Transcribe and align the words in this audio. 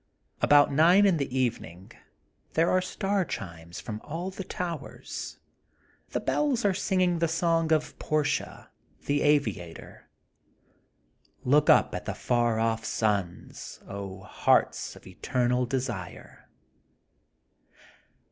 About 0.41 0.71
nine 0.73 1.05
in 1.05 1.17
the 1.17 1.37
evening, 1.37 1.91
there 2.53 2.71
are 2.71 2.81
star 2.81 3.23
chimes 3.23 3.79
from 3.79 4.01
all 4.03 4.31
the 4.31 4.43
towers. 4.43 5.37
The 6.09 6.19
bells 6.19 6.65
are 6.65 6.73
singing 6.73 7.19
the 7.19 7.27
song 7.27 7.71
of 7.71 7.99
Portia, 7.99 8.71
the 9.05 9.21
aviator:— 9.21 10.09
*'Look 11.45 11.69
up 11.69 11.93
at 11.93 12.05
the 12.05 12.15
far 12.15 12.57
off 12.59 12.83
suns. 12.83 13.79
Oh 13.87 14.21
hearts 14.21 14.95
of 14.95 15.05
eternal 15.05 15.67
desire." 15.67 16.49